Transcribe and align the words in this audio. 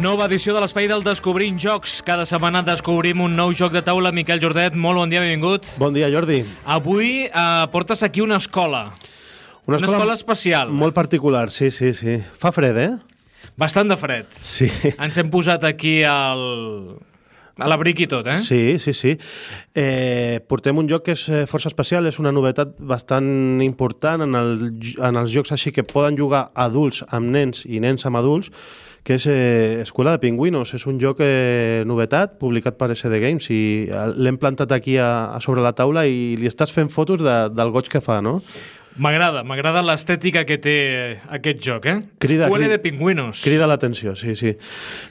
nova 0.00 0.24
edició 0.30 0.54
de 0.56 0.62
l'Espai 0.62 0.86
del 0.88 1.02
Descobrint 1.04 1.58
Jocs. 1.60 1.98
Cada 2.06 2.24
setmana 2.24 2.62
descobrim 2.64 3.20
un 3.20 3.34
nou 3.36 3.52
joc 3.52 3.74
de 3.74 3.82
taula. 3.84 4.12
Miquel 4.16 4.40
Jordet, 4.40 4.72
molt 4.72 4.96
bon 4.96 5.12
dia, 5.12 5.20
benvingut. 5.20 5.68
Bon 5.80 5.92
dia, 5.92 6.08
Jordi. 6.12 6.40
Avui 6.64 7.26
eh, 7.26 7.66
portes 7.72 8.02
aquí 8.06 8.24
una 8.24 8.38
escola. 8.40 8.94
Una 9.66 9.76
escola, 9.76 9.92
una 9.92 9.98
escola 9.98 10.16
especial. 10.16 10.72
Molt 10.72 10.96
particular, 10.96 11.50
sí, 11.52 11.70
sí, 11.70 11.92
sí. 11.92 12.16
Fa 12.32 12.52
fred, 12.56 12.80
eh? 12.80 12.90
Bastant 13.60 13.92
de 13.92 14.00
fred. 14.00 14.32
Sí. 14.40 14.70
Ens 14.96 15.20
hem 15.20 15.28
posat 15.30 15.68
aquí 15.68 16.00
al... 16.08 16.96
a 17.60 17.68
l'abric 17.68 18.00
i 18.00 18.08
tot, 18.08 18.24
eh? 18.32 18.40
Sí, 18.40 18.78
sí, 18.80 18.96
sí. 18.96 19.16
Eh, 19.76 20.40
portem 20.48 20.80
un 20.80 20.88
joc 20.88 21.10
que 21.10 21.16
és 21.18 21.28
eh, 21.28 21.44
força 21.50 21.68
especial, 21.68 22.08
és 22.08 22.16
una 22.22 22.32
novetat 22.32 22.72
bastant 22.80 23.60
important 23.60 24.24
en, 24.24 24.38
el, 24.38 24.70
en 24.96 25.20
els 25.20 25.34
jocs 25.34 25.52
així 25.52 25.76
que 25.76 25.84
poden 25.84 26.16
jugar 26.16 26.46
adults 26.56 27.04
amb 27.12 27.36
nens 27.36 27.66
i 27.68 27.84
nens 27.84 28.08
amb 28.08 28.16
adults, 28.24 28.48
que 29.04 29.16
és 29.16 29.26
eh, 29.26 29.80
Escuela 29.82 30.16
de 30.16 30.22
Pingüinos. 30.22 30.74
És 30.76 30.86
un 30.90 31.00
joc 31.02 31.22
eh, 31.24 31.82
novetat, 31.88 32.38
publicat 32.40 32.78
per 32.80 32.92
SD 32.94 33.22
Games, 33.22 33.48
i 33.52 33.62
eh, 33.88 34.04
l'hem 34.16 34.40
plantat 34.40 34.72
aquí 34.76 34.98
a, 35.00 35.30
a 35.36 35.40
sobre 35.44 35.64
la 35.64 35.74
taula 35.76 36.06
i 36.06 36.36
li 36.40 36.50
estàs 36.50 36.74
fent 36.74 36.92
fotos 36.92 37.24
de, 37.24 37.38
del 37.54 37.72
goig 37.74 37.90
que 37.92 38.04
fa, 38.04 38.20
no? 38.24 38.40
M'agrada, 39.00 39.44
m'agrada 39.46 39.80
l'estètica 39.86 40.42
que 40.44 40.56
té 40.60 40.74
aquest 41.30 41.60
joc, 41.62 41.86
eh? 41.86 41.94
Crida, 42.20 42.48
Escuela 42.48 42.66
crida, 42.66 42.76
de 42.76 42.82
pingüinos. 42.82 43.42
Crida 43.46 43.68
l'atenció, 43.70 44.16
sí, 44.18 44.34
sí. 44.36 44.56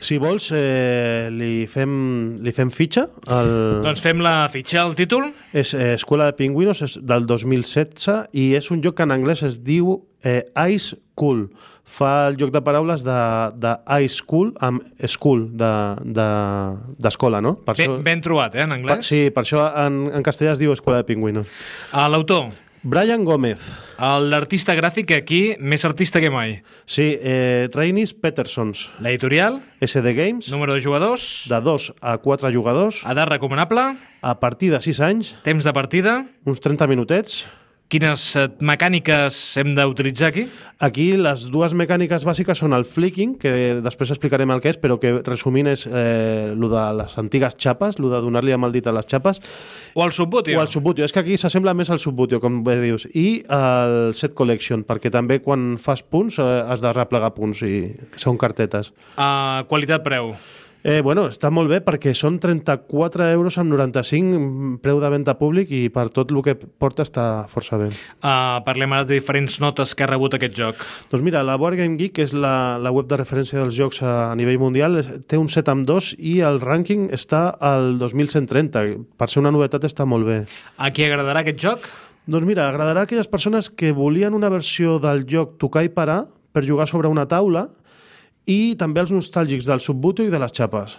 Si 0.03 0.19
vols, 0.19 0.49
eh, 0.53 1.29
li, 1.31 1.63
fem, 1.71 1.93
li 2.43 2.53
fem 2.53 2.73
fitxa. 2.75 3.07
El... 3.31 3.53
Doncs 3.87 4.03
fem 4.03 4.19
la 4.25 4.35
fitxa, 4.51 4.83
el 4.83 4.97
títol. 4.99 5.29
És 5.55 5.71
eh, 5.73 5.93
Escuela 5.95 6.27
de 6.27 6.35
Pingüinos, 6.37 6.83
és 6.85 6.99
del 6.99 7.25
2016, 7.29 8.27
i 8.35 8.51
és 8.59 8.69
un 8.75 8.83
joc 8.83 8.99
que 8.99 9.07
en 9.07 9.15
anglès 9.15 9.45
es 9.47 9.61
diu 9.63 9.95
eh, 10.27 10.43
Ice 10.67 10.99
Cool. 11.15 11.47
Fa 11.89 12.29
el 12.29 12.37
joc 12.37 12.53
de 12.53 12.61
paraules 12.61 13.03
de, 13.03 13.17
de 13.57 13.73
Ice 14.05 14.21
Cool 14.29 14.53
amb 14.61 14.85
School, 15.09 15.47
d'escola, 15.57 17.39
de, 17.41 17.41
de, 17.41 17.43
no? 17.47 17.55
Per 17.65 17.75
ben, 17.75 17.85
això... 17.85 17.99
ben 18.05 18.23
trobat, 18.25 18.55
eh, 18.55 18.63
en 18.67 18.77
anglès? 18.77 19.01
Per, 19.01 19.09
sí, 19.09 19.21
per 19.33 19.43
això 19.43 19.65
en, 19.87 20.03
en 20.13 20.25
castellà 20.25 20.53
es 20.53 20.61
diu 20.61 20.75
Escuela 20.75 21.01
de 21.01 21.09
Pingüinos. 21.09 21.49
L'autor? 22.13 22.51
Brian 22.81 23.25
Gómez. 23.27 23.59
L'artista 23.99 24.71
gràfic 24.77 25.11
aquí, 25.17 25.39
més 25.59 25.83
artista 25.83 26.21
que 26.23 26.29
mai. 26.31 26.61
Sí, 26.87 27.11
eh, 27.19 27.67
Reinis 27.73 28.13
Petersons. 28.15 28.85
L'editorial? 29.03 29.59
SD 29.83 30.13
Games. 30.15 30.47
Número 30.53 30.77
de 30.77 30.79
jugadors? 30.85 31.43
De 31.51 31.59
2 31.59 31.91
a 31.99 32.17
4 32.23 32.53
jugadors. 32.55 33.03
Edat 33.03 33.33
recomanable? 33.33 33.97
A 34.21 34.39
partir 34.39 34.71
de 34.71 34.79
6 34.79 34.99
anys. 35.03 35.35
Temps 35.43 35.63
de 35.63 35.73
partida? 35.75 36.21
Uns 36.45 36.63
30 36.63 36.87
minutets. 36.87 37.43
Quines 37.89 38.23
eh, 38.37 38.43
mecàniques 38.61 39.37
hem 39.57 39.71
d'utilitzar 39.73 40.27
aquí? 40.29 40.43
Aquí 40.85 41.07
les 41.17 41.47
dues 41.49 41.73
mecàniques 41.73 42.21
bàsiques 42.21 42.59
són 42.61 42.75
el 42.77 42.85
flicking, 42.85 43.31
que 43.41 43.51
després 43.81 44.13
explicarem 44.13 44.53
el 44.53 44.61
que 44.61 44.69
és, 44.69 44.77
però 44.77 44.99
que 45.01 45.15
resumint 45.25 45.71
és 45.71 45.87
eh, 45.89 46.53
lo 46.53 46.69
de 46.69 46.83
les 46.99 47.17
antigues 47.17 47.57
xapes, 47.57 47.97
lo 47.97 48.13
de 48.13 48.21
donar-li 48.21 48.53
amb 48.53 48.69
el 48.69 48.77
dit 48.77 48.85
a 48.85 48.93
les 48.93 49.09
xapes. 49.09 49.41
O 49.97 50.05
el 50.05 50.13
subbutio. 50.13 50.59
O 50.59 50.61
el 50.61 50.69
subbutio. 50.69 51.09
És 51.09 51.15
que 51.15 51.23
aquí 51.23 51.39
s'assembla 51.41 51.73
més 51.73 51.89
al 51.89 51.97
subbutio, 51.97 52.37
com 52.43 52.61
bé 52.63 52.77
dius. 52.85 53.09
I 53.09 53.41
el 53.57 54.13
set 54.13 54.37
collection, 54.37 54.85
perquè 54.85 55.09
també 55.09 55.41
quan 55.41 55.73
fas 55.81 56.05
punts 56.05 56.37
eh, 56.37 56.49
has 56.69 56.85
de 56.85 56.93
replegar 56.93 57.33
punts, 57.33 57.65
i 57.65 57.87
són 58.21 58.37
cartetes. 58.37 58.93
Uh, 59.17 59.65
Qualitat-preu. 59.65 60.35
Eh, 60.81 61.01
bueno, 61.03 61.25
està 61.27 61.49
molt 61.51 61.67
bé 61.67 61.81
perquè 61.83 62.13
són 62.15 62.37
34 62.39 63.25
euros 63.33 63.57
amb 63.59 63.73
95 63.73 64.77
preu 64.79 65.01
de 65.03 65.09
venda 65.11 65.33
públic 65.35 65.73
i 65.75 65.81
per 65.91 66.05
tot 66.15 66.31
el 66.31 66.39
que 66.45 66.55
porta 66.55 67.03
està 67.03 67.25
força 67.51 67.75
bé. 67.81 67.89
Uh, 68.23 68.61
parlem 68.63 68.95
ara 68.95 69.03
de 69.03 69.17
diferents 69.17 69.57
notes 69.59 69.91
que 69.91 70.05
ha 70.05 70.07
rebut 70.07 70.37
aquest 70.37 70.55
joc. 70.55 70.79
Doncs 71.11 71.25
mira, 71.25 71.43
la 71.43 71.57
Board 71.59 71.81
Game 71.81 71.99
Geek, 71.99 72.15
que 72.15 72.27
és 72.29 72.31
la, 72.31 72.79
la 72.79 72.93
web 72.95 73.09
de 73.11 73.19
referència 73.19 73.59
dels 73.59 73.75
jocs 73.75 73.99
a, 73.99 74.31
a 74.31 74.37
nivell 74.39 74.61
mundial, 74.61 75.01
té 75.27 75.39
un 75.39 75.51
7 75.51 75.73
amb 75.75 75.87
2 75.89 76.13
i 76.15 76.37
el 76.47 76.61
rànquing 76.63 77.09
està 77.15 77.49
al 77.59 77.97
2130. 77.99 78.85
Per 79.19 79.27
ser 79.27 79.43
una 79.43 79.51
novetat 79.51 79.83
està 79.89 80.07
molt 80.07 80.29
bé. 80.29 80.39
A 80.79 80.93
qui 80.95 81.03
agradarà 81.03 81.43
aquest 81.43 81.59
joc? 81.59 81.91
Doncs 82.29 82.47
mira, 82.47 82.69
agradarà 82.69 83.03
a 83.03 83.09
aquelles 83.09 83.27
persones 83.27 83.67
que 83.67 83.91
volien 83.91 84.37
una 84.37 84.51
versió 84.53 84.95
del 85.03 85.25
joc 85.27 85.57
tocar 85.59 85.83
i 85.83 85.91
parar 85.91 86.21
per 86.55 86.63
jugar 86.63 86.87
sobre 86.87 87.11
una 87.11 87.27
taula 87.27 87.67
i 88.49 88.75
també 88.79 89.03
els 89.03 89.13
nostàlgics 89.13 89.69
del 89.69 89.81
Subbutio 89.83 90.25
i 90.25 90.33
de 90.33 90.41
les 90.41 90.55
xapes. 90.55 90.97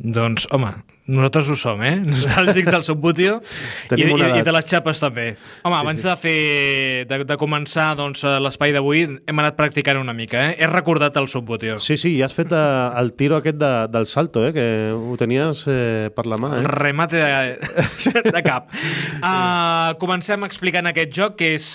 Doncs, 0.00 0.46
home, 0.54 0.70
nosaltres 1.10 1.50
ho 1.50 1.56
som, 1.58 1.82
eh? 1.82 1.96
Nostàlgics 2.04 2.70
del 2.70 2.84
Subbutio 2.86 3.38
i, 3.96 4.04
i, 4.04 4.10
i 4.14 4.44
de 4.46 4.54
les 4.54 4.68
xapes 4.70 5.02
també. 5.02 5.26
Home, 5.64 5.74
sí, 5.74 5.80
abans 5.80 6.02
sí. 6.02 6.08
de 6.08 6.16
fer 6.20 6.36
de, 7.10 7.20
de 7.28 7.38
començar 7.40 7.90
doncs, 7.98 8.22
l'espai 8.44 8.74
d'avui, 8.76 9.04
hem 9.28 9.42
anat 9.42 9.58
practicant 9.58 10.00
una 10.00 10.14
mica, 10.16 10.50
eh? 10.50 10.56
He 10.60 10.70
recordat 10.70 11.18
el 11.20 11.28
Subbutio. 11.30 11.78
Sí, 11.82 11.98
sí, 12.00 12.14
i 12.18 12.22
has 12.26 12.34
fet 12.36 12.54
eh, 12.54 12.62
el 13.00 13.12
tiro 13.18 13.40
aquest 13.40 13.58
de, 13.60 13.72
del 13.92 14.06
salto, 14.10 14.44
eh? 14.46 14.52
Que 14.56 14.66
ho 14.94 15.16
tenies 15.20 15.64
eh, 15.70 16.10
per 16.14 16.26
la 16.30 16.38
mà, 16.40 16.52
eh? 16.60 16.64
Remate 16.70 17.20
de, 17.20 18.30
de 18.36 18.44
cap. 18.46 18.70
Uh, 19.20 19.96
comencem 20.00 20.46
explicant 20.46 20.88
aquest 20.90 21.14
joc, 21.16 21.36
que 21.40 21.54
és 21.56 21.66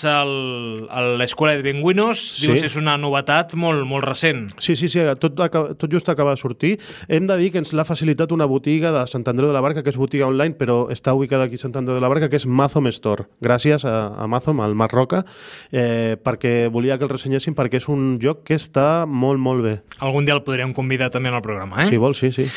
l'Escola 1.20 1.56
de 1.58 1.66
Pingüinos. 1.66 2.22
Sí. 2.36 2.48
Dius, 2.48 2.64
és 2.70 2.78
una 2.80 2.96
novetat 3.00 3.54
molt, 3.58 3.84
molt 3.88 4.06
recent. 4.06 4.46
Sí, 4.62 4.76
sí, 4.78 4.90
sí, 4.92 5.04
tot, 5.20 5.36
tot 5.36 5.88
just 5.92 6.08
acaba 6.12 6.34
de 6.34 6.40
sortir. 6.40 6.76
Hem 7.08 7.28
de 7.28 7.36
dir 7.40 7.52
que 7.52 7.60
ens 7.62 7.74
l'ha 7.76 7.86
facilitat 7.86 8.32
una 8.34 8.48
botiga 8.48 8.92
de 8.94 9.04
Sant 9.10 9.25
Andreu 9.30 9.48
de 9.50 9.54
la 9.56 9.62
Barca, 9.64 9.82
que 9.82 9.92
és 9.92 9.98
botiga 10.00 10.28
online, 10.28 10.56
però 10.58 10.86
està 10.92 11.14
ubicada 11.16 11.46
aquí 11.46 11.58
a 11.58 11.62
Sant 11.64 11.76
Andreu 11.78 11.98
de 11.98 12.04
la 12.04 12.10
Barca, 12.12 12.30
que 12.32 12.38
és 12.40 12.46
Mazom 12.46 12.88
Store. 12.94 13.28
Gràcies 13.44 13.86
a, 13.88 13.96
a 14.16 14.26
Mazom, 14.30 14.60
al 14.64 14.76
Marc 14.78 14.94
Roca, 14.96 15.22
eh, 15.70 16.16
perquè 16.22 16.68
volia 16.72 16.98
que 16.98 17.06
el 17.08 17.12
ressenyessin, 17.12 17.56
perquè 17.58 17.80
és 17.82 17.88
un 17.92 18.18
joc 18.22 18.44
que 18.46 18.58
està 18.58 19.06
molt, 19.06 19.42
molt 19.42 19.64
bé. 19.66 19.78
Algun 19.98 20.28
dia 20.28 20.36
el 20.36 20.44
podríem 20.46 20.74
convidar 20.76 21.10
també 21.14 21.32
al 21.32 21.42
programa, 21.44 21.84
eh? 21.84 21.90
Si 21.90 22.00
vols, 22.00 22.22
sí, 22.22 22.32
sí. 22.32 22.50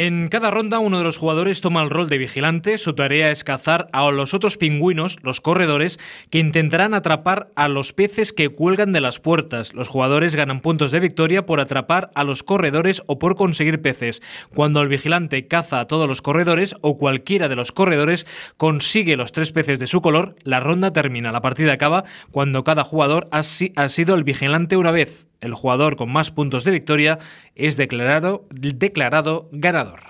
En 0.00 0.28
cada 0.28 0.52
ronda 0.52 0.78
uno 0.78 0.98
de 0.98 1.02
los 1.02 1.16
jugadores 1.16 1.60
toma 1.60 1.82
el 1.82 1.90
rol 1.90 2.08
de 2.08 2.18
vigilante, 2.18 2.78
su 2.78 2.94
tarea 2.94 3.32
es 3.32 3.42
cazar 3.42 3.88
a 3.92 4.08
los 4.12 4.32
otros 4.32 4.56
pingüinos, 4.56 5.18
los 5.24 5.40
corredores, 5.40 5.98
que 6.30 6.38
intentarán 6.38 6.94
atrapar 6.94 7.48
a 7.56 7.66
los 7.66 7.92
peces 7.92 8.32
que 8.32 8.48
cuelgan 8.48 8.92
de 8.92 9.00
las 9.00 9.18
puertas. 9.18 9.74
Los 9.74 9.88
jugadores 9.88 10.36
ganan 10.36 10.60
puntos 10.60 10.92
de 10.92 11.00
victoria 11.00 11.46
por 11.46 11.58
atrapar 11.58 12.12
a 12.14 12.22
los 12.22 12.44
corredores 12.44 13.02
o 13.06 13.18
por 13.18 13.34
conseguir 13.34 13.82
peces. 13.82 14.22
Cuando 14.54 14.80
el 14.82 14.88
vigilante 14.88 15.48
caza 15.48 15.80
a 15.80 15.86
todos 15.86 16.07
los 16.08 16.22
corredores 16.22 16.74
o 16.80 16.98
cualquiera 16.98 17.48
de 17.48 17.56
los 17.56 17.70
corredores 17.70 18.26
consigue 18.56 19.16
los 19.16 19.32
tres 19.32 19.52
peces 19.52 19.78
de 19.78 19.86
su 19.86 20.00
color, 20.00 20.34
la 20.42 20.60
ronda 20.60 20.92
termina. 20.92 21.30
La 21.30 21.40
partida 21.40 21.74
acaba 21.74 22.04
cuando 22.32 22.64
cada 22.64 22.82
jugador 22.84 23.28
ha, 23.30 23.42
si 23.42 23.72
ha 23.76 23.88
sido 23.88 24.14
el 24.14 24.24
vigilante 24.24 24.76
una 24.76 24.90
vez. 24.90 25.26
El 25.40 25.54
jugador 25.54 25.96
con 25.96 26.10
más 26.10 26.32
puntos 26.32 26.64
de 26.64 26.72
victoria 26.72 27.18
es 27.54 27.76
declarado, 27.76 28.46
declarado 28.50 29.48
ganador. 29.52 30.00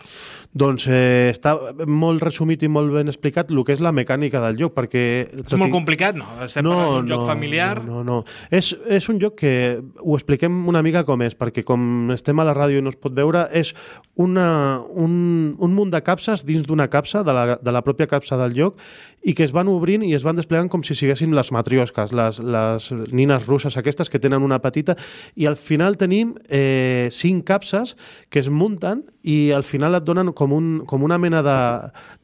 Doncs 0.56 0.86
eh, 0.88 1.28
està 1.28 1.52
molt 1.84 2.22
resumit 2.24 2.62
i 2.64 2.70
molt 2.72 2.94
ben 2.94 3.10
explicat 3.12 3.50
el 3.52 3.60
que 3.68 3.74
és 3.76 3.82
la 3.84 3.92
mecànica 3.92 4.40
del 4.40 4.56
joc, 4.56 4.72
perquè... 4.78 5.02
És 5.44 5.52
molt 5.52 5.68
i... 5.68 5.74
complicat, 5.74 6.16
no? 6.16 6.24
Estem 6.46 6.64
no, 6.64 6.76
d'un 6.78 7.04
no, 7.04 7.10
joc 7.10 7.26
familiar... 7.28 7.82
No, 7.84 8.00
no, 8.00 8.22
no. 8.22 8.48
És, 8.48 8.70
és 8.88 9.08
un 9.12 9.20
joc 9.20 9.36
que 9.42 9.52
ho 9.76 10.16
expliquem 10.16 10.56
una 10.72 10.80
mica 10.82 11.04
com 11.04 11.20
és, 11.26 11.36
perquè 11.36 11.66
com 11.68 12.14
estem 12.16 12.40
a 12.40 12.46
la 12.48 12.56
ràdio 12.56 12.80
i 12.80 12.86
no 12.86 12.94
es 12.94 12.96
pot 12.96 13.12
veure, 13.12 13.44
és 13.52 13.74
una, 14.16 14.48
un, 14.88 15.18
un 15.60 15.76
munt 15.76 15.92
de 15.92 16.00
capses 16.06 16.46
dins 16.48 16.64
d'una 16.66 16.88
capsa, 16.88 17.20
de 17.26 17.36
la, 17.36 17.44
de 17.60 17.74
la 17.74 17.84
pròpia 17.84 18.08
capsa 18.08 18.40
del 18.40 18.56
joc, 18.56 18.80
i 19.28 19.34
que 19.36 19.44
es 19.44 19.52
van 19.52 19.68
obrint 19.68 20.04
i 20.06 20.14
es 20.16 20.24
van 20.24 20.38
desplegant 20.38 20.70
com 20.72 20.84
si 20.86 20.96
siguessin 20.96 21.34
les 21.36 21.52
matriosques, 21.52 22.14
les, 22.16 22.40
les 22.40 22.88
nines 23.12 23.44
russes 23.46 23.76
aquestes 23.76 24.08
que 24.08 24.22
tenen 24.22 24.46
una 24.46 24.62
petita, 24.64 24.96
i 25.36 25.44
al 25.50 25.60
final 25.60 26.00
tenim 26.00 26.32
eh, 26.48 27.12
cinc 27.12 27.44
capses 27.48 27.98
que 28.32 28.40
es 28.40 28.48
munten 28.48 29.04
i 29.22 29.50
al 29.52 29.64
final 29.66 29.98
et 29.98 30.06
donen 30.06 30.32
com, 30.36 30.52
un, 30.54 30.70
com 30.86 31.02
una 31.02 31.18
mena 31.18 31.42
de, 31.42 31.58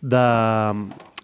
de 0.01 0.25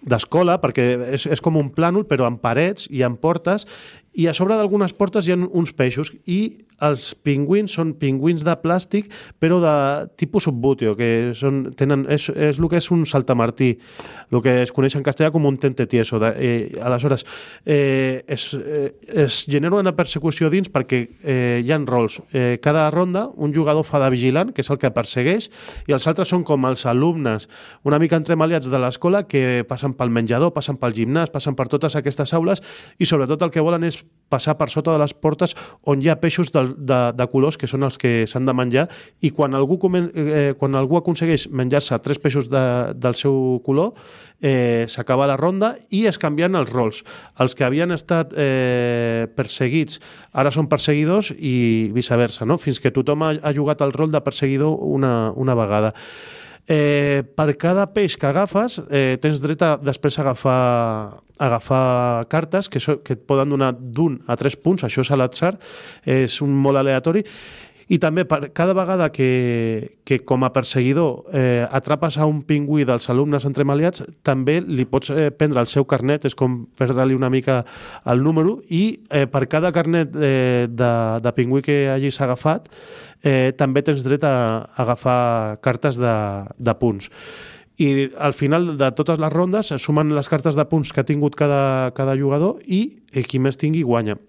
d'escola, 0.01 0.57
perquè 0.63 0.85
és, 1.13 1.27
és 1.29 1.43
com 1.45 1.59
un 1.61 1.69
plànol, 1.77 2.07
però 2.09 2.25
amb 2.25 2.41
parets 2.41 2.87
i 2.89 3.03
amb 3.05 3.21
portes, 3.21 3.67
i 4.13 4.27
a 4.27 4.35
sobre 4.35 4.57
d'algunes 4.59 4.95
portes 4.99 5.27
hi 5.27 5.35
ha 5.35 5.39
uns 5.39 5.71
peixos, 5.77 6.11
i 6.27 6.67
els 6.81 7.13
pingüins 7.23 7.73
són 7.77 7.93
pingüins 8.01 8.43
de 8.45 8.55
plàstic, 8.59 9.11
però 9.39 9.61
de 9.63 9.75
tipus 10.19 10.49
subbutio, 10.49 10.95
que 10.99 11.31
són, 11.37 11.63
tenen, 11.77 12.07
és, 12.11 12.31
és 12.33 12.59
el 12.59 12.69
que 12.73 12.81
és 12.81 12.89
un 12.91 13.05
saltamartí, 13.07 13.75
el 14.33 14.43
que 14.43 14.55
es 14.65 14.73
coneix 14.75 14.97
en 14.97 15.05
castellà 15.07 15.31
com 15.35 15.47
un 15.47 15.59
tente 15.61 15.87
tieso. 15.91 16.19
De, 16.23 16.33
eh, 16.37 16.81
aleshores, 16.83 17.27
eh, 17.67 18.25
es, 18.27 18.49
eh, 18.55 18.95
es 19.27 19.45
genera 19.51 19.79
una 19.79 19.95
persecució 19.97 20.51
dins 20.51 20.73
perquè 20.73 21.03
eh, 21.23 21.61
hi 21.63 21.71
ha 21.71 21.81
rols. 21.85 22.21
Eh, 22.33 22.59
cada 22.63 22.89
ronda 22.91 23.29
un 23.37 23.55
jugador 23.55 23.85
fa 23.85 24.01
de 24.03 24.11
vigilant, 24.11 24.55
que 24.57 24.65
és 24.65 24.73
el 24.73 24.81
que 24.81 24.91
persegueix, 24.95 25.51
i 25.87 25.95
els 25.97 26.09
altres 26.11 26.33
són 26.33 26.45
com 26.49 26.67
els 26.67 26.87
alumnes, 26.89 27.49
una 27.85 28.01
mica 28.01 28.19
entremaliats 28.19 28.71
de 28.73 28.81
l'escola 28.81 29.27
que 29.29 29.63
passen 29.69 29.95
pel 29.95 30.11
menjador, 30.11 30.55
passen 30.57 30.81
pel 30.81 30.97
gimnàs, 30.97 31.31
passen 31.31 31.55
per 31.55 31.69
totes 31.69 31.97
aquestes 31.99 32.35
aules 32.35 32.65
i 32.99 33.07
sobretot 33.07 33.43
el 33.45 33.53
que 33.53 33.63
volen 33.65 33.85
és 33.85 34.00
passar 34.31 34.55
per 34.57 34.71
sota 34.71 34.95
de 34.95 35.03
les 35.03 35.13
portes 35.13 35.57
on 35.91 36.01
hi 36.01 36.09
ha 36.09 36.17
peixos 36.23 36.53
de, 36.55 36.63
de, 36.79 37.01
de 37.19 37.27
colors 37.33 37.59
que 37.59 37.69
són 37.71 37.85
els 37.87 37.99
que 38.01 38.25
s'han 38.31 38.47
de 38.47 38.55
menjar 38.55 38.87
i 39.27 39.33
quan 39.35 39.59
algú, 39.59 39.77
comen, 39.83 40.09
eh, 40.15 40.53
quan 40.59 40.79
algú 40.79 41.01
aconsegueix 41.01 41.49
menjar-se 41.51 41.99
tres 42.05 42.23
peixos 42.23 42.49
de, 42.53 42.65
del 42.95 43.19
seu 43.19 43.59
color 43.67 43.93
eh, 44.41 44.87
s'acaba 44.89 45.29
la 45.29 45.37
ronda 45.41 45.75
i 45.91 46.07
es 46.09 46.19
canvien 46.23 46.55
els 46.57 46.71
rols. 46.71 47.03
Els 47.43 47.57
que 47.59 47.67
havien 47.67 47.93
estat 47.93 48.33
eh, 48.39 49.27
perseguits 49.37 50.01
ara 50.33 50.55
són 50.55 50.71
perseguidors 50.71 51.35
i 51.37 51.91
viceversa, 51.95 52.47
no? 52.47 52.61
fins 52.63 52.81
que 52.81 52.95
tothom 52.95 53.27
ha, 53.27 53.35
ha 53.43 53.57
jugat 53.57 53.83
el 53.83 53.93
rol 53.93 54.15
de 54.15 54.23
perseguidor 54.25 54.79
una, 54.79 55.33
una 55.35 55.59
vegada. 55.59 55.95
Eh, 56.69 57.23
per 57.37 57.57
cada 57.59 57.87
peix 57.95 58.17
que 58.17 58.29
agafes, 58.29 58.79
eh, 58.91 59.19
tens 59.23 59.41
dret 59.43 59.63
a 59.63 59.77
després 59.81 60.19
agafar, 60.19 61.23
agafar 61.39 62.27
cartes 62.29 62.69
que, 62.69 62.81
so, 62.81 62.99
que 63.03 63.17
et 63.17 63.25
poden 63.27 63.51
donar 63.51 63.73
d'un 63.73 64.21
a 64.29 64.37
tres 64.37 64.57
punts, 64.57 64.85
això 64.85 65.03
és 65.03 65.11
a 65.11 65.19
l'atzar, 65.19 65.57
és 66.05 66.41
un 66.45 66.53
molt 66.55 66.79
aleatori, 66.79 67.25
i 67.91 67.99
també 67.99 68.23
per 68.29 68.53
cada 68.55 68.75
vegada 68.77 69.09
que, 69.11 69.99
que 70.07 70.21
com 70.23 70.45
a 70.47 70.53
perseguidor 70.55 71.25
eh, 71.35 71.67
atrapes 71.75 72.21
a 72.23 72.27
un 72.31 72.45
pingüí 72.47 72.87
dels 72.87 73.09
alumnes 73.11 73.47
entremaliats, 73.49 74.05
també 74.23 74.61
li 74.63 74.87
pots 74.87 75.11
eh, 75.11 75.31
prendre 75.35 75.59
el 75.65 75.67
seu 75.67 75.87
carnet, 75.91 76.29
és 76.31 76.39
com 76.39 76.63
perdre-li 76.79 77.19
una 77.19 77.33
mica 77.35 77.65
el 78.07 78.23
número, 78.23 78.61
i 78.71 79.01
eh, 79.11 79.27
per 79.27 79.49
cada 79.51 79.75
carnet 79.75 80.15
eh, 80.15 80.69
de, 80.71 80.93
de 81.19 81.35
pingüí 81.35 81.67
que 81.67 81.81
hagis 81.91 82.21
agafat, 82.23 82.71
eh, 83.27 83.51
també 83.59 83.83
tens 83.83 84.07
dret 84.07 84.23
a, 84.23 84.37
a 84.63 84.87
agafar 84.87 85.59
cartes 85.59 85.99
de, 85.99 86.17
de 86.63 86.79
punts. 86.79 87.11
I 87.81 88.11
al 88.23 88.37
final 88.37 88.77
de 88.79 88.95
totes 88.95 89.19
les 89.19 89.33
rondes 89.33 89.75
es 89.75 89.83
sumen 89.83 90.15
les 90.15 90.29
cartes 90.31 90.55
de 90.55 90.67
punts 90.71 90.93
que 90.93 91.03
ha 91.03 91.09
tingut 91.09 91.35
cada, 91.35 91.91
cada 91.97 92.15
jugador 92.15 92.61
i 92.69 93.01
eh, 93.11 93.25
qui 93.25 93.43
més 93.43 93.59
tingui 93.59 93.83
guanya 93.83 94.21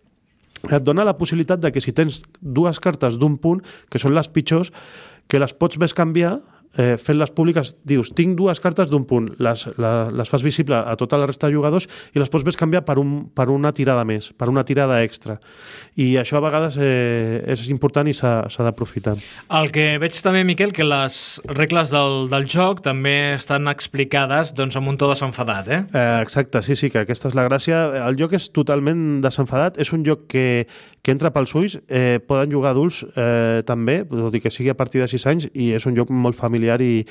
et 0.70 0.84
dona 0.84 1.06
la 1.08 1.18
possibilitat 1.18 1.62
de 1.62 1.72
que 1.74 1.82
si 1.82 1.94
tens 1.96 2.22
dues 2.42 2.80
cartes 2.80 3.18
d'un 3.18 3.38
punt, 3.42 3.64
que 3.90 4.02
són 4.02 4.14
les 4.14 4.30
pitjors, 4.30 4.72
que 5.28 5.40
les 5.40 5.54
pots 5.56 5.80
més 5.82 5.96
canviar 5.98 6.40
eh, 6.78 6.96
fent-les 7.02 7.32
públiques, 7.36 7.74
dius, 7.88 8.12
tinc 8.16 8.38
dues 8.40 8.60
cartes 8.64 8.92
d'un 8.92 9.04
punt, 9.08 9.28
les, 9.42 9.66
la, 9.82 10.10
les 10.14 10.30
fas 10.30 10.44
visible 10.44 10.78
a 10.78 10.96
tota 11.00 11.20
la 11.20 11.28
resta 11.30 11.50
de 11.50 11.56
jugadors 11.58 11.88
i 12.16 12.22
les 12.22 12.32
pots 12.32 12.46
més 12.48 12.58
canviar 12.60 12.84
per, 12.88 12.98
un, 13.02 13.28
per 13.36 13.50
una 13.52 13.74
tirada 13.76 14.06
més, 14.08 14.32
per 14.38 14.50
una 14.52 14.64
tirada 14.68 15.02
extra. 15.04 15.38
I 16.00 16.16
això 16.22 16.40
a 16.40 16.44
vegades 16.46 16.78
eh, 16.80 17.42
és 17.52 17.68
important 17.74 18.08
i 18.08 18.16
s'ha 18.16 18.64
d'aprofitar. 18.64 19.18
El 19.52 19.72
que 19.76 19.98
veig 20.02 20.16
també, 20.24 20.44
Miquel, 20.48 20.72
que 20.76 20.88
les 20.88 21.42
regles 21.52 21.92
del, 21.92 22.30
del 22.32 22.48
joc 22.52 22.84
també 22.86 23.36
estan 23.36 23.68
explicades 23.72 24.56
doncs, 24.56 24.78
amb 24.80 24.92
un 24.92 25.00
to 25.02 25.10
desenfadat, 25.12 25.68
eh? 25.68 25.82
eh? 25.92 26.08
Exacte, 26.22 26.64
sí, 26.66 26.78
sí, 26.80 26.92
que 26.94 27.04
aquesta 27.04 27.32
és 27.32 27.38
la 27.38 27.48
gràcia. 27.50 27.84
El 28.08 28.20
joc 28.20 28.38
és 28.40 28.50
totalment 28.56 29.20
desenfadat, 29.24 29.80
és 29.82 29.92
un 29.96 30.06
joc 30.08 30.28
que, 30.32 30.46
que 31.04 31.14
entra 31.14 31.34
pels 31.36 31.54
ulls, 31.58 31.78
eh, 31.90 32.20
poden 32.28 32.52
jugar 32.54 32.72
adults 32.76 33.02
eh, 33.16 33.62
també, 33.68 34.02
tot 34.08 34.36
i 34.38 34.42
que 34.44 34.54
sigui 34.54 34.72
a 34.72 34.78
partir 34.78 35.02
de 35.04 35.10
6 35.12 35.28
anys, 35.32 35.50
i 35.52 35.72
és 35.76 35.88
un 35.90 35.98
joc 35.98 36.12
molt 36.14 36.38
familiar 36.38 36.61
familiar 36.62 36.82
i, 36.82 37.06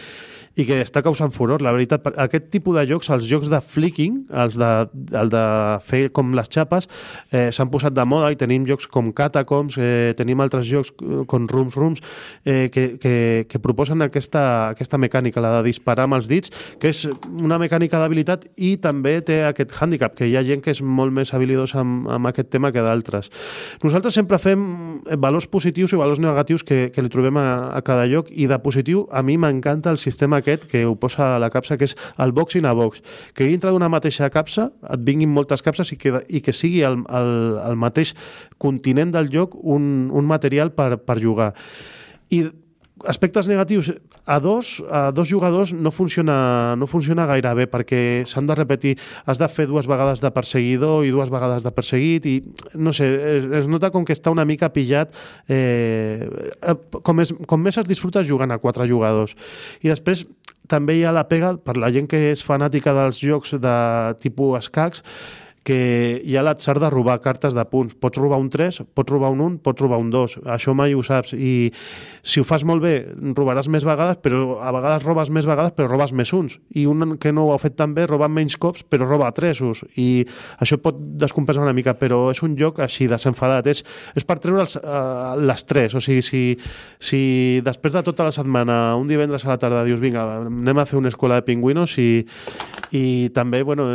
i 0.58 0.66
que 0.66 0.80
està 0.82 1.02
causant 1.02 1.32
furor. 1.32 1.62
La 1.62 1.72
veritat, 1.72 2.04
aquest 2.20 2.50
tipus 2.52 2.76
de 2.76 2.84
jocs, 2.88 3.10
els 3.14 3.26
jocs 3.28 3.50
de 3.50 3.60
flicking, 3.62 4.24
els 4.42 4.56
de, 4.58 4.70
el 5.16 5.30
de 5.32 5.44
fer 5.86 6.10
com 6.14 6.34
les 6.36 6.50
xapes, 6.50 6.88
eh, 7.30 7.48
s'han 7.54 7.70
posat 7.70 7.94
de 7.94 8.04
moda 8.04 8.30
i 8.32 8.38
tenim 8.38 8.66
jocs 8.68 8.88
com 8.90 9.12
Catacombs, 9.16 9.78
eh, 9.78 10.12
tenim 10.18 10.40
altres 10.42 10.66
jocs 10.68 10.92
eh, 11.00 11.22
com 11.30 11.46
Rooms 11.50 11.78
Rooms, 11.78 12.02
eh, 12.44 12.68
que, 12.72 12.98
que, 13.00 13.14
que 13.48 13.62
proposen 13.62 14.02
aquesta, 14.02 14.72
aquesta 14.74 14.98
mecànica, 14.98 15.42
la 15.42 15.56
de 15.58 15.70
disparar 15.70 16.08
amb 16.08 16.18
els 16.18 16.28
dits, 16.30 16.52
que 16.80 16.90
és 16.92 17.06
una 17.30 17.60
mecànica 17.60 18.00
d'habilitat 18.00 18.48
i 18.58 18.74
també 18.82 19.18
té 19.22 19.42
aquest 19.46 19.74
hàndicap, 19.78 20.16
que 20.18 20.28
hi 20.28 20.36
ha 20.36 20.44
gent 20.46 20.64
que 20.64 20.74
és 20.74 20.82
molt 20.82 21.14
més 21.14 21.32
habilidosa 21.34 21.80
amb, 21.84 22.08
amb 22.10 22.30
aquest 22.32 22.50
tema 22.50 22.72
que 22.74 22.84
d'altres. 22.84 23.30
Nosaltres 23.84 24.18
sempre 24.18 24.40
fem 24.42 24.60
valors 25.20 25.46
positius 25.50 25.94
i 25.94 26.00
valors 26.00 26.20
negatius 26.20 26.66
que, 26.66 26.88
que 26.92 27.04
li 27.04 27.12
trobem 27.12 27.38
a, 27.40 27.46
a 27.78 27.80
cada 27.86 28.06
lloc 28.10 28.28
i 28.34 28.50
de 28.50 28.58
positiu 28.60 29.06
a 29.14 29.22
mi 29.22 29.38
m'encanta 29.40 29.90
el 29.90 29.98
sistema 29.98 30.40
aquest 30.40 30.66
que 30.70 30.84
ho 30.86 30.94
posa 31.00 31.34
a 31.34 31.40
la 31.42 31.50
capsa, 31.50 31.78
que 31.80 31.88
és 31.88 31.96
el 32.20 32.34
boxing 32.36 32.68
a 32.68 32.74
box. 32.76 33.02
Que 33.34 33.48
dintre 33.48 33.72
d'una 33.72 33.90
mateixa 33.92 34.30
capsa 34.30 34.70
et 34.92 35.04
vinguin 35.06 35.32
moltes 35.32 35.64
capses 35.66 35.90
i 35.94 35.98
que, 36.00 36.20
i 36.28 36.44
que 36.44 36.54
sigui 36.56 36.84
el, 36.86 37.00
el, 37.08 37.30
el 37.64 37.78
mateix 37.80 38.14
continent 38.58 39.14
del 39.16 39.32
lloc 39.32 39.56
un, 39.60 40.10
un 40.12 40.28
material 40.28 40.74
per, 40.76 40.94
per 41.02 41.18
jugar. 41.22 41.54
I 42.30 42.44
aspectes 43.08 43.48
negatius 43.48 43.92
a 44.26 44.38
dos, 44.40 44.82
a 44.90 45.10
dos 45.12 45.28
jugadors 45.28 45.72
no 45.72 45.90
funciona, 45.90 46.76
no 46.76 46.86
funciona 46.86 47.26
gaire 47.26 47.52
bé 47.54 47.66
perquè 47.70 48.22
s'han 48.28 48.48
de 48.48 48.56
repetir, 48.58 48.96
has 49.26 49.40
de 49.40 49.48
fer 49.48 49.66
dues 49.70 49.88
vegades 49.88 50.20
de 50.20 50.30
perseguidor 50.34 51.06
i 51.06 51.12
dues 51.14 51.32
vegades 51.32 51.64
de 51.64 51.72
perseguit 51.72 52.26
i 52.26 52.36
no 52.74 52.92
sé, 52.92 53.08
es, 53.38 53.48
es 53.62 53.68
nota 53.70 53.90
com 53.90 54.04
que 54.04 54.16
està 54.16 54.32
una 54.32 54.44
mica 54.44 54.70
pillat 54.72 55.14
eh, 55.48 56.28
com, 57.02 57.24
és, 57.24 57.32
com 57.46 57.62
més 57.62 57.80
es 57.80 57.88
disfruta 57.88 58.24
jugant 58.26 58.52
a 58.52 58.60
quatre 58.62 58.86
jugadors. 58.88 59.36
I 59.80 59.92
després 59.92 60.26
també 60.70 60.98
hi 60.98 61.04
ha 61.04 61.14
la 61.14 61.26
pega 61.28 61.56
per 61.58 61.76
la 61.80 61.90
gent 61.90 62.06
que 62.10 62.30
és 62.30 62.44
fanàtica 62.46 62.94
dels 62.94 63.22
jocs 63.24 63.56
de 63.58 63.76
tipus 64.22 64.60
escacs 64.60 65.02
que 65.64 66.20
hi 66.24 66.36
ha 66.36 66.42
l'atzar 66.44 66.78
de 66.80 66.88
robar 66.90 67.18
cartes 67.20 67.54
de 67.54 67.64
punts. 67.68 67.94
Pots 68.00 68.18
robar 68.18 68.38
un 68.40 68.48
3, 68.50 68.80
pots 68.96 69.12
robar 69.12 69.30
un 69.34 69.42
1, 69.44 69.58
pots 69.64 69.82
robar 69.82 69.98
un 70.00 70.10
2. 70.12 70.38
Això 70.54 70.72
mai 70.76 70.94
ho 70.96 71.02
saps. 71.04 71.34
I 71.36 71.70
si 72.22 72.40
ho 72.40 72.44
fas 72.48 72.64
molt 72.68 72.82
bé, 72.84 72.94
robaràs 73.36 73.68
més 73.72 73.84
vegades, 73.84 74.18
però 74.24 74.58
a 74.64 74.72
vegades 74.72 75.04
robes 75.04 75.32
més 75.32 75.48
vegades, 75.48 75.74
però 75.76 75.90
robes 75.90 76.14
més 76.16 76.32
uns. 76.36 76.56
I 76.76 76.86
un 76.88 77.16
que 77.20 77.32
no 77.32 77.46
ho 77.48 77.54
ha 77.54 77.60
fet 77.60 77.76
tan 77.76 77.94
bé 77.96 78.06
roba 78.08 78.28
menys 78.28 78.56
cops, 78.60 78.86
però 78.88 79.08
roba 79.08 79.30
tresos. 79.36 79.84
I 80.00 80.24
això 80.60 80.80
pot 80.80 80.96
descompensar 81.20 81.64
una 81.66 81.76
mica, 81.76 81.94
però 81.98 82.22
és 82.32 82.42
un 82.46 82.56
joc 82.56 82.80
així, 82.80 83.08
desenfadat. 83.10 83.68
És, 83.70 83.84
és 84.16 84.24
per 84.24 84.38
treure 84.40 84.64
els, 84.64 84.78
uh, 84.80 85.36
les 85.44 85.64
tres. 85.68 85.96
O 85.96 86.04
sigui, 86.04 86.24
si, 86.24 86.42
si 86.96 87.22
després 87.66 87.96
de 87.96 88.04
tota 88.06 88.24
la 88.24 88.32
setmana, 88.34 88.96
un 88.96 89.08
divendres 89.10 89.44
a 89.44 89.54
la 89.54 89.60
tarda, 89.60 89.84
dius, 89.84 90.00
vinga, 90.00 90.24
anem 90.46 90.80
a 90.80 90.88
fer 90.88 90.98
una 91.00 91.12
escola 91.12 91.40
de 91.40 91.46
pingüinos 91.48 91.98
i, 92.00 92.24
i 92.96 93.04
també, 93.36 93.62
bueno, 93.66 93.90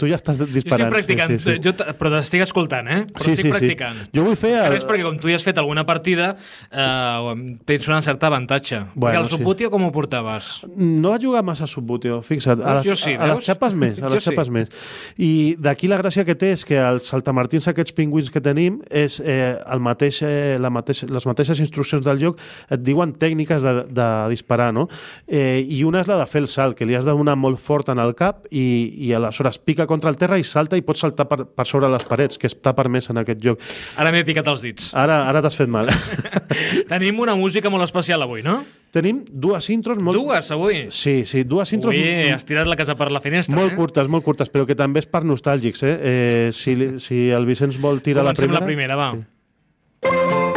tu 0.00 0.08
ja 0.08 0.16
estàs 0.16 0.42
disparant 0.48 0.96
practicant, 1.10 1.36
sí, 1.36 1.44
sí, 1.44 1.56
sí. 1.56 1.62
Jo 1.64 1.96
però 1.98 2.12
t'estic 2.14 2.44
escoltant, 2.44 2.88
eh? 2.88 3.00
Però 3.10 3.24
sí, 3.24 3.34
estic 3.34 3.48
sí, 3.48 3.52
practicant. 3.54 3.98
Sí. 4.04 4.10
Jo 4.16 4.24
vull 4.26 4.38
fer... 4.40 4.52
El... 4.64 4.76
És 4.78 4.86
perquè 4.88 5.06
com 5.06 5.18
tu 5.20 5.30
ja 5.30 5.38
has 5.38 5.46
fet 5.46 5.60
alguna 5.60 5.84
partida, 5.88 6.32
eh, 6.70 7.34
tens 7.68 7.88
una 7.90 8.00
certa 8.06 8.30
avantatge. 8.30 8.82
Bueno, 8.94 9.18
I 9.18 9.22
el 9.22 9.28
Subbutio 9.32 9.68
sí. 9.68 9.72
com 9.74 9.86
ho 9.86 9.92
portaves? 9.94 10.50
No 10.76 11.14
vaig 11.14 11.26
jugar 11.26 11.42
massa 11.46 11.66
a 11.66 11.70
Subbutio, 11.70 12.20
fixa't. 12.26 12.62
A, 12.62 12.78
les, 12.80 13.00
sí, 13.00 13.14
a, 13.16 13.24
a 13.24 13.30
les 13.32 13.44
xapes 13.46 13.76
més, 13.78 14.00
a 14.02 14.12
les 14.12 14.24
xapes 14.24 14.50
sí. 14.50 14.54
més. 14.54 14.72
I 15.20 15.32
d'aquí 15.60 15.90
la 15.90 16.00
gràcia 16.00 16.24
que 16.28 16.36
té 16.38 16.52
és 16.56 16.64
que 16.68 16.78
els 16.80 17.10
saltamartins, 17.10 17.68
aquests 17.70 17.94
pingüins 17.96 18.30
que 18.32 18.42
tenim, 18.44 18.80
és 18.90 19.20
eh, 19.24 19.56
el 19.60 19.82
mateix, 19.84 20.22
eh, 20.26 20.56
la 20.60 20.72
mateix, 20.72 21.04
les 21.10 21.28
mateixes 21.28 21.62
instruccions 21.62 22.04
del 22.06 22.20
joc 22.22 22.40
et 22.70 22.82
diuen 22.84 23.14
tècniques 23.18 23.64
de, 23.64 23.74
de 23.90 24.08
disparar, 24.32 24.70
no? 24.76 24.86
Eh, 25.26 25.60
I 25.66 25.82
una 25.88 26.04
és 26.04 26.10
la 26.10 26.20
de 26.20 26.28
fer 26.30 26.44
el 26.44 26.48
salt, 26.50 26.78
que 26.78 26.88
li 26.88 26.96
has 26.96 27.06
de 27.08 27.14
donar 27.16 27.36
molt 27.40 27.60
fort 27.60 27.90
en 27.92 28.00
el 28.02 28.14
cap 28.18 28.46
i, 28.50 28.64
i 29.06 29.12
aleshores 29.16 29.58
pica 29.58 29.86
contra 29.90 30.10
el 30.12 30.18
terra 30.20 30.38
i 30.40 30.46
salta 30.46 30.78
i 30.78 30.84
pots 30.86 30.99
saltar 31.00 31.26
per, 31.30 31.44
per 31.56 31.66
sobre 31.68 31.88
les 31.92 32.04
parets, 32.08 32.38
que 32.40 32.50
està 32.50 32.74
permès 32.76 33.10
en 33.12 33.22
aquest 33.22 33.40
joc. 33.44 33.64
Ara 34.00 34.12
m'he 34.14 34.22
picat 34.28 34.48
els 34.52 34.64
dits. 34.64 34.90
Ara, 34.96 35.22
ara 35.30 35.42
t'has 35.44 35.56
fet 35.58 35.70
mal. 35.70 35.90
Tenim 36.92 37.20
una 37.24 37.36
música 37.38 37.72
molt 37.72 37.86
especial 37.88 38.22
avui, 38.26 38.44
no? 38.46 38.60
Tenim 38.94 39.22
dues 39.30 39.70
intros 39.70 40.00
molt... 40.02 40.18
Dues, 40.18 40.50
avui? 40.54 40.84
Sí, 40.94 41.20
sí, 41.24 41.44
dues 41.46 41.70
intros... 41.76 41.94
Ui, 41.94 42.30
has 42.34 42.46
tirat 42.46 42.70
la 42.70 42.78
casa 42.78 42.96
per 42.98 43.10
la 43.14 43.22
finestra, 43.22 43.54
Molt 43.56 43.74
eh? 43.74 43.78
curtes, 43.78 44.10
molt 44.10 44.26
curtes, 44.26 44.50
però 44.50 44.66
que 44.66 44.78
també 44.78 45.04
és 45.04 45.10
per 45.10 45.22
nostàlgics, 45.28 45.86
eh? 45.86 45.96
eh 46.12 46.46
si, 46.56 46.76
si 47.02 47.28
el 47.30 47.46
Vicenç 47.46 47.78
vol 47.80 48.02
tirar 48.02 48.26
Comencem 48.26 48.50
la 48.50 48.64
primera. 48.66 48.96
la 48.98 49.10
primera, 49.14 49.28
va. 50.16 50.40
Sí. 50.40 50.49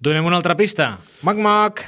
Donem 0.00 0.24
una 0.28 0.36
altra 0.38 0.54
pista. 0.54 0.92
Mac, 1.26 1.36
mac. 1.42 1.80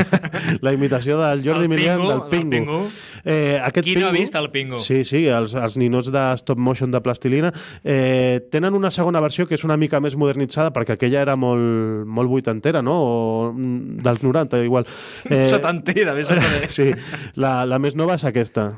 La 0.64 0.72
imitació 0.72 1.18
del 1.20 1.42
Jordi 1.44 1.66
el 1.66 1.68
Milian 1.68 1.98
pingo, 2.00 2.10
del 2.14 2.22
Pingo. 2.30 2.50
pingo. 2.54 2.78
Eh, 3.22 3.60
aquest 3.60 3.84
Qui 3.84 3.92
pingo, 3.98 4.06
no 4.06 4.08
ha 4.08 4.16
vist 4.16 4.34
el 4.40 4.48
Pingo? 4.50 4.78
Sí, 4.80 5.02
sí, 5.04 5.26
els, 5.28 5.52
els 5.52 5.76
ninots 5.76 6.08
de 6.08 6.22
stop 6.40 6.56
motion 6.56 6.90
de 6.90 7.02
plastilina 7.04 7.52
eh, 7.84 8.40
tenen 8.50 8.72
una 8.78 8.88
segona 8.90 9.20
versió 9.20 9.44
que 9.46 9.58
és 9.60 9.64
una 9.68 9.76
mica 9.76 10.00
més 10.00 10.16
modernitzada 10.16 10.72
perquè 10.72 10.96
aquella 10.96 11.20
era 11.26 11.36
molt, 11.36 12.06
molt 12.08 12.32
vuitantera, 12.32 12.80
no? 12.80 12.96
O 12.96 13.52
mm, 13.52 14.00
dels 14.08 14.24
90, 14.24 14.64
igual. 14.64 14.88
Eh, 15.30 15.46
Setantera, 15.52 16.14
vés 16.16 16.30
a 16.32 16.40
saber. 16.40 16.70
sí, 16.72 16.88
la, 17.36 17.66
la 17.68 17.78
més 17.78 17.92
nova 17.94 18.16
és 18.16 18.24
aquesta. 18.24 18.70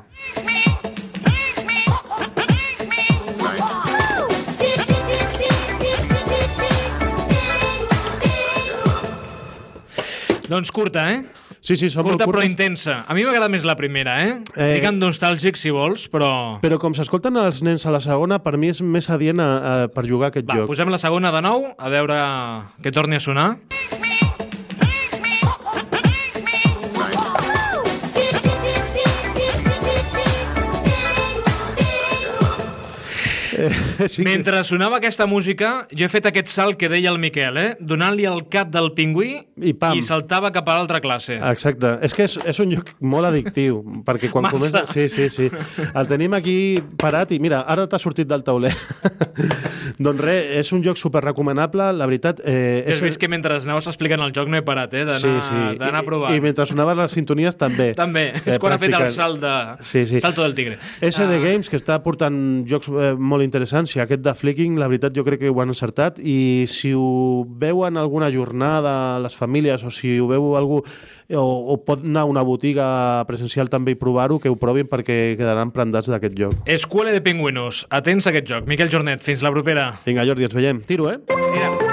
Doncs 10.53 10.69
curta, 10.69 11.07
eh? 11.09 11.23
Sí, 11.65 11.73
sí, 11.73 11.87
són 11.89 12.05
curta 12.05 12.27
molt 12.27 12.35
però 12.35 12.43
intensa. 12.45 12.99
A 13.09 13.15
mi 13.17 13.23
m'agrada 13.25 13.47
més 13.49 13.65
la 13.65 13.73
primera, 13.79 14.19
eh? 14.21 14.35
eh... 14.53 14.67
Digue'm 14.75 14.99
nostàlgic, 15.01 15.57
si 15.57 15.73
vols, 15.73 16.05
però... 16.13 16.29
Però 16.61 16.77
com 16.77 16.93
s'escolten 16.93 17.41
els 17.41 17.63
nens 17.65 17.87
a 17.89 17.95
la 17.95 18.03
segona, 18.03 18.37
per 18.43 18.53
mi 18.61 18.69
és 18.69 18.83
més 18.85 19.09
adient 19.09 19.41
a, 19.41 19.49
a, 19.49 19.75
per 19.89 20.05
jugar 20.05 20.29
a 20.29 20.35
aquest 20.35 20.45
Va, 20.45 20.61
joc. 20.61 20.69
posem 20.69 20.93
la 20.93 21.01
segona 21.01 21.33
de 21.33 21.41
nou, 21.41 21.71
a 21.73 21.93
veure 21.93 22.19
que 22.85 22.93
torni 22.93 23.17
a 23.17 23.23
sonar. 23.23 23.49
Eh, 33.53 34.07
sí, 34.09 34.23
Mentre 34.25 34.63
sonava 34.65 34.97
aquesta 34.97 35.25
música, 35.29 35.87
jo 35.93 36.05
he 36.05 36.09
fet 36.11 36.25
aquest 36.29 36.49
salt 36.49 36.77
que 36.79 36.89
deia 36.89 37.11
el 37.11 37.19
Miquel, 37.21 37.57
eh? 37.57 37.67
donant-li 37.79 38.25
el 38.29 38.45
cap 38.51 38.71
del 38.73 38.91
pingüí 38.97 39.35
I 39.61 39.73
pam. 39.77 39.97
i 39.99 40.01
saltava 40.05 40.51
cap 40.55 40.67
a 40.69 40.77
l'altra 40.79 40.99
classe. 41.03 41.37
Exacte. 41.37 41.97
És 42.05 42.15
que 42.17 42.25
és, 42.27 42.37
és 42.49 42.59
un 42.63 42.71
lloc 42.73 42.93
molt 43.01 43.29
addictiu, 43.29 43.81
perquè 44.07 44.31
quan 44.33 44.47
Massa. 44.47 44.57
comença... 44.57 44.85
Sí, 44.93 45.07
sí, 45.09 45.29
sí. 45.29 45.49
El 45.93 46.07
tenim 46.09 46.33
aquí 46.37 46.55
parat 46.99 47.31
i 47.35 47.39
mira, 47.43 47.61
ara 47.67 47.85
t'ha 47.89 47.99
sortit 48.01 48.27
del 48.29 48.43
tauler. 48.43 48.73
doncs 50.03 50.21
res, 50.23 50.49
és 50.63 50.71
un 50.75 50.83
joc 50.85 50.97
super 50.99 51.21
recomanable, 51.23 51.91
la 51.95 52.07
veritat... 52.09 52.41
Eh, 52.45 52.83
has 52.89 53.01
vist 53.03 53.19
que 53.21 53.29
mentre 53.31 53.59
anaves 53.61 53.87
explicant 53.91 54.21
el 54.25 54.33
joc 54.35 54.49
no 54.51 54.57
he 54.59 54.63
parat, 54.65 54.93
eh? 54.97 55.05
d'anar 55.07 55.77
d'anar 55.79 56.01
a 56.01 56.05
provar. 56.07 56.33
I, 56.33 56.39
I 56.39 56.43
mentre 56.43 56.65
sonaven 56.69 56.97
les 57.03 57.13
sintonies 57.15 57.57
també. 57.59 57.91
També, 57.97 58.29
és 58.43 58.59
quan 58.61 58.75
ha 58.75 58.79
fet 58.81 58.89
el 58.91 58.97
practicant. 58.97 59.15
salt 59.17 59.41
de... 59.43 59.53
Sí, 59.85 60.05
sí. 60.09 60.21
Salto 60.23 60.43
del 60.45 60.55
tigre. 60.57 60.79
SD 61.01 61.21
Ah, 61.33 61.39
Games, 61.39 61.69
que 61.71 61.77
està 61.79 61.95
portant 62.03 62.35
jocs 62.69 62.89
eh, 62.91 63.13
molt 63.17 63.42
interessants, 63.45 63.95
i 63.95 64.01
aquest 64.03 64.23
de 64.25 64.33
Flicking, 64.35 64.77
la 64.79 64.89
veritat, 64.91 65.13
jo 65.15 65.25
crec 65.27 65.43
que 65.43 65.51
ho 65.51 65.61
han 65.61 65.73
encertat, 65.73 66.19
i 66.19 66.65
si 66.71 66.93
ho 66.95 67.43
veuen 67.47 67.99
alguna 67.99 68.31
jornada, 68.33 69.19
les 69.23 69.35
famílies, 69.37 69.83
o 69.83 69.91
si 69.93 70.17
ho 70.19 70.27
veu 70.31 70.53
algú, 70.59 70.81
o, 71.33 71.45
o 71.73 71.77
pot 71.85 72.03
anar 72.03 72.25
a 72.25 72.31
una 72.31 72.43
botiga 72.45 72.87
presencial 73.29 73.71
també 73.71 73.95
i 73.95 73.99
provar-ho, 73.99 74.39
que 74.39 74.51
ho 74.51 74.59
provin 74.59 74.89
perquè 74.89 75.37
quedaran 75.39 75.73
prendats 75.75 76.11
d'aquest 76.11 76.37
joc. 76.39 76.59
Escuela 76.65 77.15
de 77.15 77.23
Pingüinos. 77.23 77.85
Atents 77.93 78.27
a 78.27 78.33
aquest 78.33 78.49
joc. 78.49 78.69
Miquel 78.69 78.91
Jornet, 78.93 79.23
fins 79.23 79.43
la 79.45 79.53
propera. 79.53 79.91
Vinga, 80.05 80.25
Jordi, 80.27 80.49
ens 80.49 80.57
veiem. 80.57 80.83
Tiro, 80.87 81.11
eh? 81.11 81.19
Mira. 81.33 81.92